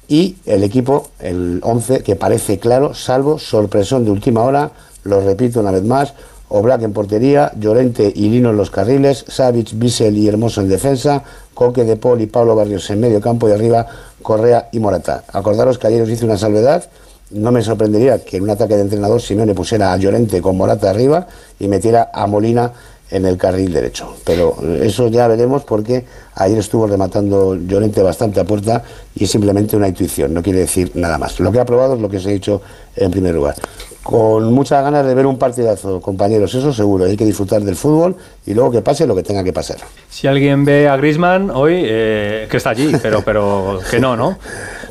y 0.07 0.37
el 0.45 0.63
equipo, 0.63 1.09
el 1.19 1.59
11, 1.63 2.01
que 2.01 2.15
parece 2.15 2.59
claro, 2.59 2.93
salvo 2.93 3.39
sorpresón 3.39 4.05
de 4.05 4.11
última 4.11 4.43
hora, 4.43 4.71
lo 5.03 5.21
repito 5.21 5.59
una 5.59 5.71
vez 5.71 5.83
más, 5.83 6.13
Oblak 6.55 6.83
en 6.83 6.93
portería, 6.93 7.51
Llorente 7.59 8.13
y 8.15 8.29
Lino 8.29 8.51
en 8.51 8.57
los 8.57 8.69
carriles, 8.69 9.25
Savic, 9.27 9.71
Bissell 9.73 10.15
y 10.15 10.27
Hermoso 10.27 10.61
en 10.61 10.69
defensa, 10.69 11.23
Coque 11.55 11.83
de 11.83 11.95
Paul 11.95 12.21
y 12.21 12.27
Pablo 12.27 12.55
Barrios 12.55 12.87
en 12.91 12.99
medio 12.99 13.19
campo 13.19 13.49
y 13.49 13.53
arriba 13.53 13.87
Correa 14.21 14.69
y 14.71 14.79
Morata. 14.79 15.23
Acordaros 15.33 15.79
que 15.79 15.87
ayer 15.87 16.03
os 16.03 16.09
hice 16.09 16.25
una 16.25 16.37
salvedad, 16.37 16.83
no 17.31 17.51
me 17.51 17.63
sorprendería 17.63 18.23
que 18.23 18.37
en 18.37 18.43
un 18.43 18.51
ataque 18.51 18.75
de 18.75 18.81
entrenador 18.81 19.19
Simeone 19.19 19.55
pusiera 19.55 19.93
a 19.93 19.97
Llorente 19.97 20.43
con 20.43 20.55
Morata 20.55 20.91
arriba 20.91 21.25
y 21.59 21.67
metiera 21.67 22.11
a 22.13 22.27
Molina 22.27 22.71
en 23.09 23.25
el 23.25 23.35
carril 23.35 23.73
derecho. 23.73 24.13
Pero 24.23 24.55
eso 24.79 25.07
ya 25.07 25.27
veremos 25.27 25.63
porque 25.63 26.05
ayer 26.35 26.59
estuvo 26.59 26.85
rematando 26.85 27.55
Llorente 27.55 28.03
bastante 28.03 28.39
a 28.39 28.43
puerta 28.43 28.83
y 29.15 29.23
es 29.23 29.31
simplemente 29.31 29.75
una 29.75 29.87
intuición, 29.87 30.31
no 30.31 30.43
quiere 30.43 30.59
decir 30.59 30.91
nada 30.93 31.17
más. 31.17 31.39
Lo 31.39 31.51
que 31.51 31.59
ha 31.59 31.65
probado 31.65 31.95
es 31.95 31.99
lo 31.99 32.09
que 32.09 32.17
os 32.17 32.25
he 32.27 32.31
dicho 32.31 32.61
en 32.95 33.09
primer 33.09 33.33
lugar. 33.33 33.55
Con 34.03 34.51
muchas 34.51 34.83
ganas 34.83 35.05
de 35.05 35.15
ver 35.15 35.25
un 35.25 35.37
partidazo, 35.37 36.01
compañeros, 36.01 36.53
eso 36.53 36.73
seguro. 36.73 37.05
Hay 37.05 37.15
que 37.15 37.25
disfrutar 37.25 37.61
del 37.61 37.77
fútbol 37.77 38.15
y 38.45 38.53
luego 38.53 38.69
que 38.69 38.81
pase 38.81 39.07
lo 39.07 39.15
que 39.15 39.23
tenga 39.23 39.43
que 39.43 39.53
pasar. 39.53 39.77
Si 40.09 40.27
alguien 40.27 40.65
ve 40.65 40.89
a 40.89 40.97
Grisman 40.97 41.49
hoy, 41.49 41.83
eh, 41.85 42.47
que 42.51 42.57
está 42.57 42.71
allí, 42.71 42.91
pero, 43.01 43.21
pero 43.23 43.79
que 43.89 43.99
no, 43.99 44.15
¿no? 44.15 44.37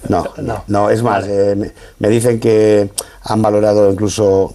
No, 0.08 0.24
no, 0.38 0.64
no, 0.66 0.90
es 0.90 1.00
más, 1.00 1.24
eh, 1.28 1.54
me, 1.56 1.70
me 2.00 2.08
dicen 2.08 2.40
que 2.40 2.90
han 3.22 3.40
valorado 3.40 3.88
incluso 3.92 4.52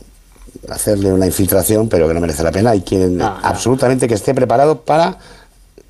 hacerle 0.69 1.13
una 1.13 1.25
infiltración, 1.25 1.88
pero 1.88 2.07
que 2.07 2.13
no 2.13 2.19
merece 2.19 2.44
la 2.44 2.51
pena 2.51 2.75
y 2.75 2.81
quieren 2.81 3.18
no. 3.18 3.38
absolutamente 3.42 4.07
que 4.07 4.15
esté 4.15 4.33
preparado 4.33 4.81
para 4.81 5.18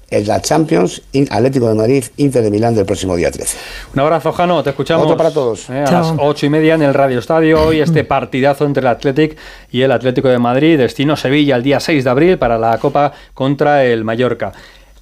el- 0.09 0.25
la 0.27 0.41
Champions 0.41 1.01
Atlético 1.29 1.67
de 1.67 1.75
Madrid 1.75 2.03
Inter 2.17 2.43
de 2.43 2.51
Milán 2.51 2.75
del 2.75 2.85
próximo 2.85 3.15
día 3.15 3.31
13. 3.31 3.57
Un 3.93 3.99
abrazo, 3.99 4.31
Jano, 4.31 4.63
te 4.63 4.69
escuchamos. 4.71 5.05
Otro 5.05 5.17
para 5.17 5.31
todos. 5.31 5.69
Eh, 5.69 5.83
a 5.85 5.91
las 5.91 6.13
ocho 6.19 6.45
y 6.45 6.49
media 6.49 6.75
en 6.75 6.81
el 6.81 6.93
Radio 6.93 7.19
Estadio, 7.19 7.61
hoy 7.67 7.79
este 7.81 8.03
partidazo 8.03 8.65
entre 8.65 8.81
el 8.81 8.87
Athletic 8.87 9.37
y 9.71 9.81
el 9.81 9.91
Atlético 9.91 10.27
de 10.29 10.39
Madrid, 10.39 10.77
destino 10.77 11.15
Sevilla 11.15 11.55
el 11.55 11.63
día 11.63 11.79
6 11.79 12.03
de 12.03 12.09
abril 12.09 12.37
para 12.37 12.57
la 12.57 12.77
Copa 12.77 13.11
contra 13.33 13.83
el 13.85 14.03
Mallorca. 14.03 14.53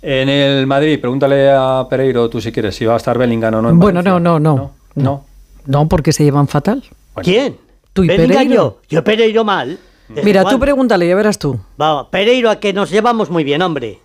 En 0.02 0.30
el 0.30 0.68
Madrid, 0.68 1.00
pregúntale 1.00 1.50
a 1.52 1.88
Pereiro 1.90 2.30
tú 2.30 2.40
si 2.40 2.52
quieres, 2.52 2.76
si 2.76 2.86
va 2.86 2.94
a 2.94 2.98
estar 2.98 3.18
Bellingham 3.18 3.56
o 3.56 3.62
no. 3.64 3.70
en 3.70 3.80
Bueno, 3.80 4.00
Valencia. 4.04 4.20
no, 4.20 4.40
no, 4.40 4.56
no. 4.56 4.72
No. 4.96 5.26
No, 5.66 5.88
porque 5.90 6.14
se 6.14 6.24
llevan 6.24 6.48
fatal. 6.48 6.84
Bueno. 7.16 7.26
¿Quién? 7.26 7.58
Tú 7.92 8.04
y 8.04 8.08
Bellingham, 8.08 8.38
Pereiro. 8.44 8.80
Yo, 8.88 8.98
yo 8.98 9.04
Pereiro 9.04 9.44
mal. 9.44 9.80
¿Desde 10.08 10.24
Mira, 10.24 10.44
tú 10.46 10.60
pregúntale, 10.60 11.08
ya 11.08 11.16
verás 11.16 11.40
tú. 11.40 11.60
Vamos, 11.78 12.08
Pereiro, 12.12 12.52
a 12.52 12.58
que 12.60 12.72
nos 12.72 12.92
llevamos 12.92 13.32
muy 13.32 13.44
bien, 13.44 13.64
hombre. 13.64 13.98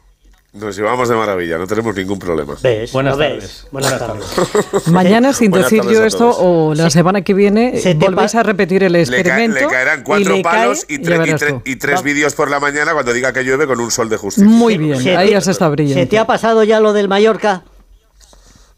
Nos 0.52 0.76
llevamos 0.76 1.08
de 1.08 1.14
maravilla, 1.14 1.58
no 1.58 1.66
tenemos 1.68 1.94
ningún 1.94 2.18
problema. 2.18 2.56
¿Ves? 2.60 2.90
Buenas 2.92 3.16
tardes. 3.16 3.66
Buenas, 3.70 4.00
Buenas 4.00 4.34
tardes. 4.34 4.86
Mañana, 4.88 5.32
sin 5.32 5.52
Buenas 5.52 5.70
decir 5.70 5.88
yo 5.88 6.04
esto, 6.04 6.18
todos. 6.30 6.36
o 6.40 6.74
la 6.74 6.90
semana 6.90 7.22
que 7.22 7.34
viene, 7.34 7.78
Se 7.78 7.94
te 7.94 8.04
volvéis 8.04 8.34
a 8.34 8.42
repetir 8.42 8.82
el 8.82 8.92
Le, 8.92 9.06
ca- 9.06 9.14
experimento. 9.16 9.60
le 9.60 9.66
caerán 9.68 10.00
y 10.00 10.02
cuatro 10.02 10.34
le 10.36 10.42
cae, 10.42 10.52
palos 10.52 10.86
y, 10.88 11.00
ya 11.00 11.16
tre- 11.18 11.28
y 11.28 11.32
tre- 11.34 11.62
y 11.64 11.76
tres 11.76 12.02
vídeos 12.02 12.34
por 12.34 12.50
la 12.50 12.58
mañana 12.58 12.92
cuando 12.94 13.12
diga 13.12 13.32
que 13.32 13.44
llueve 13.44 13.68
con 13.68 13.78
un 13.78 13.92
sol 13.92 14.08
de 14.08 14.16
justicia. 14.16 14.50
Muy 14.50 14.76
bien, 14.76 15.00
Se 15.00 15.16
ahí 15.16 15.28
te- 15.28 15.32
ya 15.34 15.40
se 15.40 15.52
está 15.52 15.66
¿Se 15.66 15.70
brillando. 15.70 16.08
te 16.08 16.18
ha 16.18 16.26
pasado 16.26 16.64
ya 16.64 16.80
lo 16.80 16.92
del 16.94 17.06
Mallorca? 17.06 17.62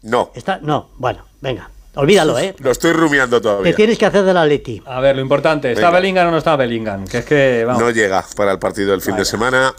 No, 0.03 0.31
Está, 0.35 0.59
no, 0.61 0.91
bueno, 0.97 1.25
venga. 1.41 1.71
Olvídalo, 1.95 2.37
¿eh? 2.37 2.55
lo 2.59 2.69
estoy 2.71 2.91
rumiando 2.91 3.37
Te 3.37 3.43
todavía. 3.43 3.75
tienes 3.75 3.97
que 3.97 4.05
hacer 4.05 4.23
de 4.23 4.33
la 4.33 4.45
Leti. 4.45 4.81
A 4.85 4.99
ver, 4.99 5.15
lo 5.15 5.21
importante, 5.23 5.71
¿está. 5.71 5.89
Bellingham 5.89 6.27
o 6.27 6.31
no 6.31 6.37
está 6.37 6.55
Bellingham? 6.55 7.05
Que 7.07 7.19
es 7.19 7.25
que, 7.25 7.63
vamos. 7.65 7.81
No 7.81 7.89
llega 7.89 8.23
para 8.35 8.51
el 8.51 8.59
partido 8.59 8.91
del 8.91 9.01
fin 9.01 9.15
de 9.15 9.25
semana. 9.25 9.73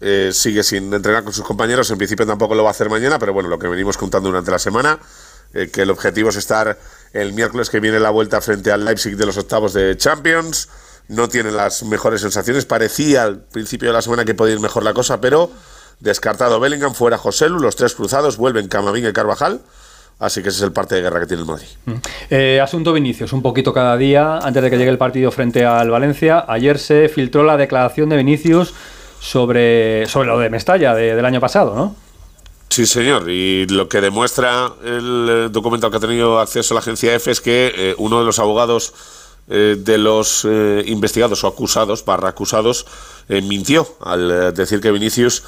Eh, 0.00 0.30
sigue 0.32 0.62
sin 0.62 0.92
entrenar 0.92 1.24
con 1.24 1.32
sus 1.32 1.44
compañeros. 1.44 1.90
En 1.90 1.98
principio 1.98 2.26
tampoco 2.26 2.54
lo 2.54 2.62
va 2.62 2.70
a 2.70 2.72
hacer 2.72 2.90
mañana, 2.90 3.18
pero 3.18 3.32
bueno, 3.32 3.48
lo 3.48 3.58
que 3.58 3.68
venimos 3.68 3.96
contando 3.96 4.28
durante 4.28 4.50
la 4.50 4.58
semana, 4.58 4.98
eh, 5.52 5.70
que 5.72 5.82
el 5.82 5.90
objetivo 5.90 6.30
es 6.30 6.36
estar 6.36 6.78
el 7.12 7.32
miércoles 7.32 7.70
que 7.70 7.80
viene 7.80 8.00
la 8.00 8.10
vuelta 8.10 8.40
frente 8.40 8.72
al 8.72 8.84
Leipzig 8.84 9.16
de 9.16 9.26
los 9.26 9.38
octavos 9.38 9.72
de 9.72 9.96
Champions. 9.96 10.68
No 11.08 11.28
tiene 11.28 11.52
las 11.52 11.82
mejores 11.84 12.22
sensaciones. 12.22 12.64
Parecía 12.64 13.24
al 13.24 13.40
principio 13.40 13.88
de 13.88 13.94
la 13.94 14.02
semana 14.02 14.24
que 14.24 14.34
podía 14.34 14.54
ir 14.54 14.60
mejor 14.60 14.82
la 14.82 14.94
cosa, 14.94 15.20
pero 15.20 15.50
descartado 16.00 16.58
Bellingham, 16.60 16.94
fuera 16.94 17.18
Joselu, 17.18 17.58
los 17.58 17.76
tres 17.76 17.94
cruzados, 17.94 18.36
vuelven 18.36 18.68
Camavinga 18.68 19.10
y 19.10 19.12
Carvajal. 19.12 19.60
Así 20.18 20.42
que 20.42 20.48
ese 20.48 20.58
es 20.58 20.62
el 20.62 20.72
parte 20.72 20.94
de 20.94 21.02
guerra 21.02 21.20
que 21.20 21.26
tiene 21.26 21.42
el 21.42 21.48
Madrid. 21.48 21.66
Eh, 22.30 22.60
asunto 22.60 22.92
Vinicius, 22.92 23.32
un 23.32 23.42
poquito 23.42 23.72
cada 23.72 23.96
día 23.96 24.38
antes 24.38 24.62
de 24.62 24.70
que 24.70 24.78
llegue 24.78 24.90
el 24.90 24.98
partido 24.98 25.30
frente 25.30 25.66
al 25.66 25.90
Valencia. 25.90 26.44
Ayer 26.46 26.78
se 26.78 27.08
filtró 27.08 27.42
la 27.42 27.56
declaración 27.56 28.08
de 28.08 28.16
Vinicius 28.16 28.74
sobre, 29.24 30.06
sobre 30.06 30.28
lo 30.28 30.38
de 30.38 30.50
Mestalla 30.50 30.94
de- 30.94 31.14
del 31.16 31.24
año 31.24 31.40
pasado, 31.40 31.74
¿no? 31.74 31.96
Sí, 32.68 32.84
señor. 32.86 33.30
Y 33.30 33.66
lo 33.68 33.88
que 33.88 34.00
demuestra 34.00 34.70
el 34.84 35.26
eh, 35.30 35.48
documento 35.50 35.86
al 35.86 35.90
que 35.92 35.96
ha 35.96 36.00
tenido 36.00 36.38
acceso 36.40 36.74
la 36.74 36.80
agencia 36.80 37.14
EFE 37.14 37.30
es 37.30 37.40
que 37.40 37.72
eh, 37.74 37.94
uno 37.98 38.18
de 38.18 38.26
los 38.26 38.38
abogados 38.38 38.92
eh, 39.48 39.76
de 39.78 39.96
los 39.98 40.44
eh, 40.44 40.82
investigados 40.86 41.42
o 41.44 41.46
acusados, 41.46 42.04
barra 42.04 42.28
acusados, 42.30 42.86
mintió 43.28 43.86
al 44.02 44.52
decir 44.52 44.80
que 44.82 44.90
Vinicius 44.90 45.44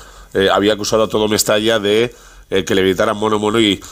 había 0.50 0.72
acusado 0.72 1.02
a 1.04 1.08
todo 1.08 1.28
Mestalla 1.28 1.78
de 1.78 2.14
que 2.48 2.74
le 2.74 2.80
gritaran 2.80 3.18
mono 3.18 3.38
mono 3.38 3.60
y 3.60 3.82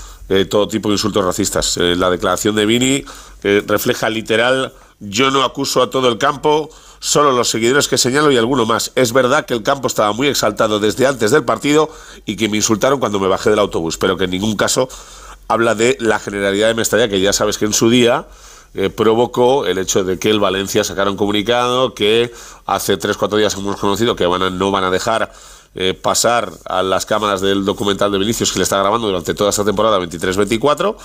todo 0.49 0.67
tipo 0.69 0.89
de 0.89 0.95
insultos 0.95 1.23
racistas. 1.23 1.77
la 1.77 2.09
declaración 2.09 2.55
de 2.55 2.65
Vini 2.65 3.05
refleja 3.43 4.09
literal, 4.09 4.73
yo 5.01 5.31
no 5.31 5.43
acuso 5.43 5.83
a 5.83 5.91
todo 5.91 6.09
el 6.09 6.19
campo, 6.19 6.71
solo 7.01 7.33
los 7.33 7.49
seguidores 7.49 7.89
que 7.89 7.99
señalo 7.99 8.31
y 8.31 8.37
alguno 8.37 8.67
más. 8.67 8.93
Es 8.95 9.13
verdad 9.13 9.47
que 9.47 9.55
el 9.55 9.63
campo 9.63 9.89
estaba 9.89 10.13
muy 10.13 10.29
exaltado 10.29 10.81
desde 10.81 11.07
antes 11.07 11.31
del 11.31 11.45
partido 11.45 11.91
y 12.25 12.37
que 12.37 12.49
me 12.49 12.57
insultaron 12.57 13.01
cuando 13.01 13.21
me 13.21 13.29
bajé 13.29 13.51
del 13.51 13.59
autobús, 13.59 13.99
pero 13.99 14.17
que 14.17 14.25
en 14.25 14.31
ningún 14.31 14.57
caso 14.57 14.89
habla 15.49 15.75
de 15.75 15.97
la 16.01 16.19
generalidad 16.19 16.69
de 16.69 16.75
Mestalla, 16.75 17.09
que 17.09 17.21
ya 17.21 17.33
sabes 17.33 17.59
que 17.59 17.67
en 17.67 17.73
su 17.73 17.91
día 17.91 18.27
eh, 18.75 18.91
provocó 18.91 19.67
el 19.67 19.79
hecho 19.79 20.03
de 20.03 20.19
que 20.19 20.31
el 20.31 20.41
Valencia 20.41 20.83
sacara 20.83 21.11
un 21.11 21.17
comunicado 21.17 21.95
que 21.95 22.33
hace 22.67 22.99
3-4 22.99 23.37
días 23.37 23.55
hemos 23.55 23.77
conocido 23.77 24.17
que 24.17 24.25
no 24.25 24.71
van 24.71 24.85
a 24.85 24.91
dejar 24.91 25.33
eh, 25.77 25.93
pasar 25.93 26.53
a 26.67 26.83
las 26.83 27.05
cámaras 27.05 27.41
del 27.41 27.65
documental 27.65 28.11
de 28.13 28.19
Vinicius 28.19 28.53
que 28.53 28.61
le 28.61 28.63
está 28.63 28.79
grabando 28.79 29.09
durante 29.09 29.35
toda 29.35 29.51
esta 29.51 29.65
temporada 29.65 29.99
23-24. 29.99 30.97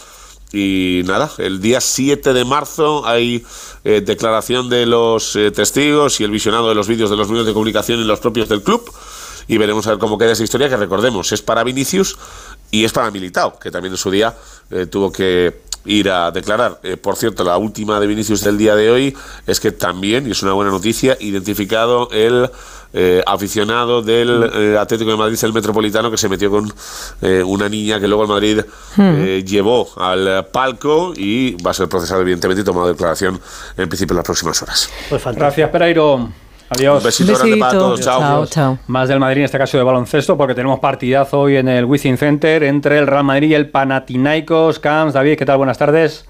Y 0.51 1.03
nada, 1.05 1.31
el 1.37 1.61
día 1.61 1.79
7 1.79 2.33
de 2.33 2.45
marzo 2.45 3.05
hay 3.05 3.45
eh, 3.83 4.01
declaración 4.01 4.69
de 4.69 4.85
los 4.85 5.37
testigos 5.53 6.19
y 6.19 6.23
el 6.23 6.31
visionado 6.31 6.69
de 6.69 6.75
los 6.75 6.87
vídeos 6.87 7.09
de 7.09 7.17
los 7.17 7.29
medios 7.29 7.45
de 7.45 7.53
comunicación 7.53 7.99
y 7.99 8.03
los 8.03 8.19
propios 8.19 8.49
del 8.49 8.63
club. 8.63 8.91
Y 9.47 9.57
veremos 9.57 9.85
a 9.87 9.91
ver 9.91 9.99
cómo 9.99 10.17
queda 10.17 10.31
esa 10.31 10.43
historia, 10.43 10.69
que 10.69 10.77
recordemos, 10.77 11.31
es 11.31 11.41
para 11.41 11.63
Vinicius 11.63 12.17
y 12.71 12.85
es 12.85 12.91
para 12.91 13.09
Militao, 13.09 13.57
que 13.57 13.71
también 13.71 13.93
en 13.93 13.97
su 13.97 14.11
día 14.11 14.35
tuvo 14.91 15.11
que 15.11 15.69
ir 15.85 16.09
a 16.09 16.31
declarar. 16.31 16.79
Eh, 16.83 16.97
por 16.97 17.15
cierto, 17.15 17.43
la 17.43 17.57
última 17.57 17.99
de 17.99 18.07
Vinicius 18.07 18.41
del 18.41 18.57
día 18.57 18.75
de 18.75 18.91
hoy 18.91 19.17
es 19.47 19.59
que 19.59 19.71
también, 19.71 20.27
y 20.27 20.31
es 20.31 20.43
una 20.43 20.53
buena 20.53 20.71
noticia, 20.71 21.17
identificado 21.19 22.09
el 22.11 22.49
eh, 22.93 23.21
aficionado 23.25 24.01
del 24.01 24.49
eh, 24.53 24.77
Atlético 24.77 25.11
de 25.11 25.17
Madrid, 25.17 25.37
el 25.41 25.53
Metropolitano, 25.53 26.09
que 26.09 26.17
se 26.17 26.29
metió 26.29 26.49
con 26.49 26.71
una 27.45 27.69
niña 27.69 27.99
que 27.99 28.07
luego 28.07 28.23
el 28.23 28.29
Madrid 28.29 28.61
hmm. 28.95 29.45
llevó 29.45 29.89
al 29.97 30.47
palco 30.51 31.13
y 31.15 31.61
va 31.61 31.71
a 31.71 31.73
ser 31.73 31.87
procesado, 31.87 32.21
evidentemente, 32.21 32.61
y 32.61 32.65
tomado 32.65 32.87
declaración 32.87 33.39
en 33.77 33.89
principio 33.89 34.13
en 34.13 34.17
las 34.17 34.25
próximas 34.25 34.61
horas. 34.61 34.89
Pues 35.09 35.23
Gracias, 35.35 35.69
Pereiro. 35.69 36.29
Adiós. 36.69 36.99
Un 36.99 37.03
besito, 37.03 37.33
grande 37.33 37.57
para 37.57 37.71
todos. 37.71 38.01
Chao. 38.01 38.45
chao. 38.45 38.77
Más 38.87 39.09
del 39.09 39.19
Madrid, 39.19 39.39
en 39.39 39.45
este 39.45 39.57
caso 39.57 39.77
de 39.77 39.83
baloncesto, 39.83 40.37
porque 40.37 40.53
tenemos 40.53 40.79
partidazo 40.79 41.39
hoy 41.39 41.55
en 41.55 41.67
el 41.67 41.85
Wizzing 41.85 42.17
Center 42.17 42.63
entre 42.63 42.99
el 42.99 43.07
Real 43.07 43.23
Madrid 43.23 43.49
y 43.49 43.53
el 43.55 43.69
Panathinaikos. 43.69 44.79
Camps, 44.79 45.13
David, 45.13 45.37
¿qué 45.37 45.45
tal? 45.45 45.57
Buenas 45.57 45.77
tardes. 45.77 46.28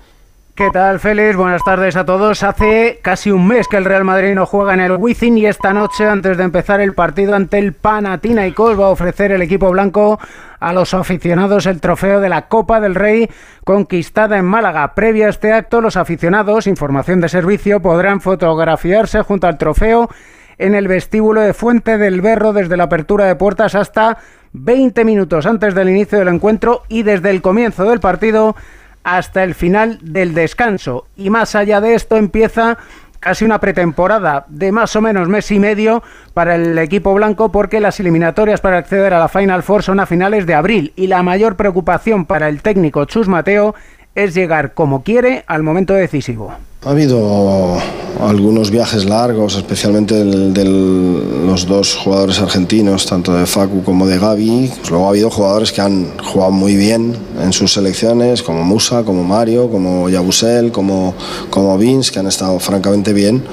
¿Qué 0.59 0.71
tal, 0.71 0.99
Félix? 0.99 1.37
Buenas 1.37 1.63
tardes 1.63 1.95
a 1.95 2.03
todos. 2.03 2.43
Hace 2.43 2.99
casi 3.01 3.31
un 3.31 3.47
mes 3.47 3.69
que 3.69 3.77
el 3.77 3.85
Real 3.85 4.03
Madrid 4.03 4.35
no 4.35 4.45
juega 4.45 4.73
en 4.73 4.81
el 4.81 4.91
Wizzing 4.91 5.37
y 5.37 5.45
esta 5.45 5.71
noche, 5.71 6.05
antes 6.05 6.35
de 6.35 6.43
empezar 6.43 6.81
el 6.81 6.93
partido 6.93 7.33
ante 7.33 7.59
el 7.59 7.71
Panathinaikos, 7.71 8.77
va 8.77 8.87
a 8.87 8.89
ofrecer 8.89 9.31
el 9.31 9.41
equipo 9.41 9.71
blanco 9.71 10.19
a 10.59 10.73
los 10.73 10.93
aficionados 10.93 11.65
el 11.65 11.79
trofeo 11.79 12.19
de 12.19 12.27
la 12.27 12.49
Copa 12.49 12.81
del 12.81 12.95
Rey 12.95 13.29
conquistada 13.63 14.37
en 14.37 14.43
Málaga. 14.43 14.95
Previo 14.95 15.27
a 15.27 15.29
este 15.29 15.53
acto, 15.53 15.79
los 15.79 15.95
aficionados, 15.95 16.67
información 16.67 17.21
de 17.21 17.29
servicio, 17.29 17.79
podrán 17.79 18.19
fotografiarse 18.19 19.21
junto 19.21 19.47
al 19.47 19.57
trofeo 19.57 20.09
en 20.57 20.75
el 20.75 20.89
vestíbulo 20.89 21.39
de 21.39 21.53
Fuente 21.53 21.97
del 21.97 22.19
Berro 22.19 22.51
desde 22.51 22.75
la 22.75 22.83
apertura 22.83 23.23
de 23.27 23.35
puertas 23.37 23.75
hasta 23.75 24.17
20 24.51 25.05
minutos 25.05 25.45
antes 25.45 25.73
del 25.73 25.87
inicio 25.87 26.19
del 26.19 26.27
encuentro 26.27 26.83
y 26.89 27.03
desde 27.03 27.29
el 27.29 27.41
comienzo 27.41 27.85
del 27.85 28.01
partido 28.01 28.57
hasta 29.03 29.43
el 29.43 29.55
final 29.55 29.99
del 30.01 30.33
descanso. 30.33 31.07
Y 31.15 31.29
más 31.29 31.55
allá 31.55 31.81
de 31.81 31.95
esto 31.95 32.17
empieza 32.17 32.77
casi 33.19 33.45
una 33.45 33.59
pretemporada 33.59 34.45
de 34.47 34.71
más 34.71 34.95
o 34.95 35.01
menos 35.01 35.27
mes 35.27 35.51
y 35.51 35.59
medio 35.59 36.03
para 36.33 36.55
el 36.55 36.77
equipo 36.77 37.13
blanco 37.13 37.51
porque 37.51 37.79
las 37.79 37.99
eliminatorias 37.99 38.61
para 38.61 38.77
acceder 38.77 39.13
a 39.13 39.19
la 39.19 39.27
Final 39.27 39.63
Four 39.63 39.83
son 39.83 39.99
a 39.99 40.05
finales 40.05 40.45
de 40.45 40.53
abril 40.53 40.93
y 40.95 41.07
la 41.07 41.21
mayor 41.21 41.55
preocupación 41.55 42.25
para 42.25 42.47
el 42.47 42.61
técnico 42.61 43.05
Chus 43.05 43.27
Mateo 43.27 43.75
es 44.15 44.33
llegar 44.33 44.73
como 44.73 45.03
quiere 45.03 45.43
al 45.47 45.63
momento 45.63 45.93
decisivo. 45.93 46.53
Ha 46.85 46.91
habido 46.91 47.77
algunos 48.21 48.71
viajes 48.71 49.03
largos, 49.03 49.57
especialmente 49.57 50.15
de 50.23 50.63
los 50.63 51.67
dos 51.67 51.93
jugadores 51.97 52.39
argentinos, 52.39 53.05
tanto 53.05 53.33
de 53.33 53.45
Facu 53.45 53.83
como 53.83 54.07
de 54.07 54.17
Gaby. 54.17 54.71
Pues 54.77 54.89
luego 54.89 55.07
ha 55.07 55.09
habido 55.09 55.29
jugadores 55.29 55.73
que 55.73 55.81
han 55.81 56.17
jugado 56.19 56.51
muy 56.51 56.77
bien 56.77 57.17
en 57.43 57.51
sus 57.51 57.73
selecciones, 57.73 58.43
como 58.43 58.63
Musa, 58.63 59.03
como 59.03 59.25
Mario, 59.25 59.69
como 59.69 60.07
Yabusel, 60.07 60.71
como, 60.71 61.13
como 61.49 61.77
Vince, 61.77 62.13
que 62.13 62.19
han 62.19 62.27
estado 62.27 62.57
francamente 62.61 63.11
bien 63.11 63.43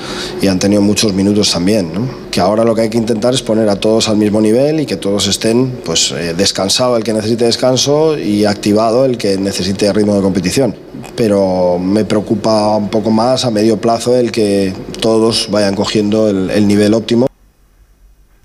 y 0.41 0.47
han 0.47 0.61
tenido 0.61 0.81
muchos 0.81 1.13
minutos 1.13 1.51
también. 1.51 1.91
Que 2.31 2.41
ahora 2.41 2.63
lo 2.63 2.77
que 2.77 2.83
hay 2.83 2.91
que 2.91 2.99
intentar 2.99 3.35
es 3.35 3.43
poner 3.43 3.69
a 3.69 3.75
todos 3.75 4.09
al 4.09 4.19
mismo 4.19 4.41
nivel 4.41 4.79
y 4.79 4.87
que 4.87 4.99
todos 4.99 5.27
estén 5.27 5.81
pues, 5.85 6.13
eh, 6.13 6.33
descansado 6.39 6.97
el 6.97 7.03
que 7.03 7.13
necesite 7.13 7.45
descanso 7.45 8.17
y 8.17 8.45
activado 8.45 9.05
el 9.05 9.19
que 9.19 9.37
necesite 9.37 9.93
ritmo 9.93 10.15
de 10.15 10.23
competición 10.23 10.86
pero 11.17 11.79
me 11.79 12.05
preocupa 12.05 12.77
un 12.77 12.89
poco 12.89 13.11
más 13.11 13.45
a 13.45 13.51
medio 13.51 13.81
plazo 13.81 14.17
el 14.17 14.33
que 14.33 14.73
todos 15.01 15.49
vayan 15.51 15.75
cogiendo 15.75 16.29
el, 16.29 16.69
nivel 16.69 16.95
óptimo. 16.95 17.27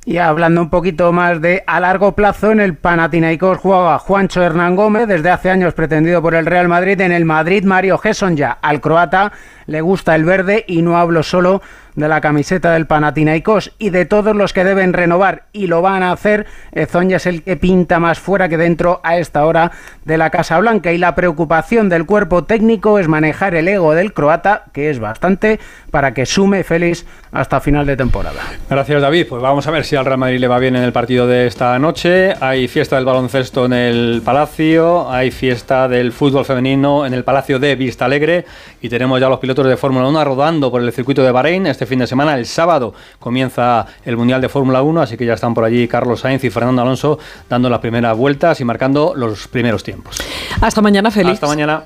Y 0.04 0.18
hablando 0.18 0.62
un 0.62 0.70
poquito 0.70 1.12
más 1.12 1.42
de 1.42 1.64
a 1.68 1.80
largo 1.80 2.14
plazo, 2.14 2.52
en 2.52 2.60
el 2.60 2.76
Panathinaikos 2.76 3.60
jugaba 3.60 4.00
Juancho 4.00 4.42
Hernán 4.42 4.76
Gómez, 4.76 5.08
desde 5.08 5.30
hace 5.30 5.52
años 5.52 5.74
pretendido 5.76 6.22
por 6.22 6.34
el 6.34 6.48
Real 6.48 6.68
Madrid. 6.68 7.00
En 7.02 7.12
el 7.12 7.24
Madrid, 7.24 7.64
Mario 7.64 8.00
Gesson 8.00 8.36
ya. 8.36 8.58
Al 8.62 8.82
croata 8.82 9.32
le 9.68 9.82
gusta 9.82 10.16
el 10.16 10.26
verde 10.26 10.66
y 10.68 10.82
no 10.82 10.98
hablo 10.98 11.22
solo 11.22 11.62
de 11.96 12.08
la 12.08 12.22
camiseta 12.22 12.72
del 12.72 12.88
Panathinaikos 12.88 13.74
y 13.78 13.90
de 13.90 14.06
todos 14.06 14.36
los 14.36 14.54
que 14.54 14.64
deben 14.64 14.94
renovar 14.94 15.44
y 15.54 15.68
lo 15.68 15.82
van 15.82 16.04
a 16.04 16.12
hacer, 16.12 16.46
Zoña 16.88 17.18
es 17.18 17.26
el 17.26 17.44
que 17.44 17.58
pinta 17.58 18.00
más 18.00 18.20
fuera 18.20 18.50
que 18.50 18.58
dentro 18.58 19.02
a 19.04 19.18
esta 19.18 19.46
hora 19.46 19.72
de 20.06 20.18
la 20.18 20.30
Casa 20.30 20.60
Blanca 20.60 20.92
y 20.92 20.98
la 20.98 21.16
preocupación 21.16 21.90
del 21.90 22.06
cuerpo 22.06 22.44
técnico 22.44 23.00
es 23.00 23.08
manejar 23.08 23.56
el 23.56 23.68
ego 23.68 23.94
del 23.94 24.14
croata, 24.14 24.66
que 24.74 24.90
es 24.90 25.00
bastante, 25.00 25.60
para 25.90 26.14
que 26.14 26.26
sume 26.26 26.64
Félix 26.64 27.06
hasta 27.32 27.62
final 27.62 27.86
de 27.86 27.96
temporada. 27.96 28.42
Gracias 28.70 29.02
David, 29.02 29.28
pues 29.30 29.42
vamos 29.42 29.68
a 29.68 29.72
ver 29.72 29.86
si 29.86 29.96
al 29.96 30.06
Real 30.06 30.18
Madrid 30.18 30.40
le 30.40 30.48
va 30.48 30.60
bien 30.60 30.76
en 30.76 30.84
el 30.84 30.92
partido 30.92 31.28
de 31.28 31.48
esta 31.48 31.78
noche. 31.80 32.34
Hay 32.40 32.68
fiesta 32.68 32.96
del 32.96 33.06
baloncesto 33.06 33.66
en 33.66 33.74
el 33.74 34.22
Palacio, 34.24 35.10
hay 35.10 35.32
fiesta 35.32 35.88
del 35.88 36.12
fútbol 36.12 36.46
femenino 36.46 37.06
en 37.06 37.14
el 37.14 37.24
Palacio 37.24 37.60
de 37.60 37.76
Vista 37.76 38.06
Alegre 38.06 38.46
y 38.82 38.90
tenemos 38.90 39.20
ya 39.20 39.30
los 39.30 39.40
pilotos 39.40 39.66
de 39.66 39.78
Fórmula 39.78 40.08
1 40.08 40.26
rodando 40.26 40.72
por 40.72 40.82
el 40.82 40.92
circuito 40.92 41.24
de 41.24 41.32
Bahrein 41.32 41.68
este 41.68 41.81
fin 41.86 42.00
de 42.00 42.08
semana. 42.08 42.36
El 42.36 42.46
sábado 42.46 42.94
comienza 43.20 43.86
el 44.06 44.18
Mundial 44.18 44.42
de 44.42 44.50
Fórmula 44.50 44.82
1, 44.82 45.02
así 45.02 45.18
que 45.18 45.26
ya 45.26 45.34
están 45.34 45.54
por 45.54 45.64
allí 45.64 45.88
Carlos 45.88 46.22
Sainz 46.22 46.44
y 46.44 46.50
Fernando 46.50 46.82
Alonso 46.82 47.20
dando 47.50 47.70
las 47.70 47.80
primeras 47.80 48.16
vueltas 48.18 48.60
y 48.62 48.66
marcando 48.66 49.14
los 49.16 49.48
primeros 49.48 49.84
tiempos. 49.84 50.18
Hasta 50.62 50.82
mañana, 50.82 51.12
feliz. 51.12 51.34
Hasta 51.34 51.48
mañana. 51.48 51.84